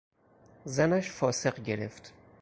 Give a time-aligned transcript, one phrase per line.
[0.65, 2.13] زنش فاسق گرفت.